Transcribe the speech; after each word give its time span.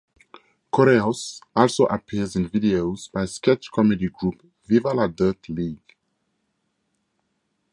Correos 0.71 1.41
also 1.55 1.85
appears 1.85 2.35
in 2.35 2.49
videos 2.49 3.11
by 3.11 3.25
sketch 3.25 3.69
comedy 3.69 4.09
group 4.09 4.43
Viva 4.65 4.87
La 4.95 5.05
Dirt 5.05 5.47
League. 5.49 5.95